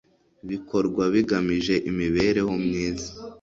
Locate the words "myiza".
2.65-3.09